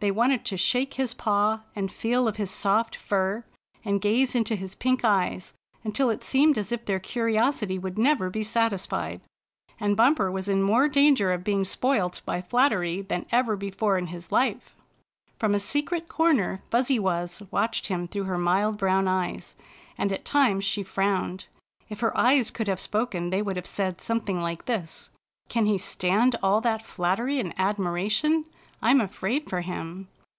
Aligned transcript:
They 0.00 0.10
wanted 0.10 0.46
to 0.46 0.56
shake 0.56 0.94
his 0.94 1.12
paw 1.12 1.60
and 1.76 1.92
feel 1.92 2.26
of 2.26 2.36
his 2.36 2.50
soft 2.50 2.96
fur, 2.96 3.44
and 3.84 4.00
gaze 4.00 4.34
into 4.34 4.56
his 4.56 4.74
pink 4.74 5.04
eyes, 5.04 5.52
until 5.84 6.08
it 6.08 6.24
seemed 6.24 6.56
as 6.56 6.72
if 6.72 6.86
their 6.86 6.98
curiosity 6.98 7.78
would 7.78 7.98
never 7.98 8.30
be 8.30 8.42
satisfied. 8.42 9.20
And 9.78 9.98
Bumper 9.98 10.30
was 10.30 10.48
in 10.48 10.62
more 10.62 10.88
danger 10.88 11.32
of 11.34 11.44
being 11.44 11.66
spoilt 11.66 12.22
by 12.24 12.40
flattery 12.40 13.02
than 13.02 13.26
ever 13.30 13.56
before 13.56 13.98
in 13.98 14.06
his 14.06 14.32
life! 14.32 14.74
From 15.38 15.54
a 15.54 15.60
secret 15.60 16.08
comer 16.08 16.62
94 16.72 16.72
Bumper 16.72 16.72
wins 16.72 16.86
Spotted 16.86 16.98
Tail's 17.02 17.06
Friend$hip 17.06 17.28
Fuzzy 17.28 17.50
Wuzz 17.50 17.52
watched 17.52 17.86
him 17.88 18.08
through 18.08 18.24
her 18.24 18.38
mild 18.38 18.78
brown 18.78 19.06
eyes, 19.06 19.54
and 19.98 20.10
at 20.10 20.24
times 20.24 20.64
she 20.64 20.82
frowned. 20.82 21.44
If 21.90 22.00
her 22.00 22.16
eyes 22.16 22.50
could 22.50 22.68
have 22.68 22.80
spoken 22.80 23.28
they 23.28 23.42
would 23.42 23.56
have 23.56 23.66
said 23.66 24.00
something 24.00 24.40
like 24.40 24.64
this: 24.64 25.10
"Can 25.50 25.66
he 25.66 25.76
stand 25.76 26.36
all 26.42 26.62
that 26.62 26.86
flat 26.86 27.18
tery 27.18 27.38
and 27.38 27.52
admiration? 27.60 28.46
I'm 28.82 29.02
afraid 29.02 29.50
for 29.50 29.60
him." 29.60 30.08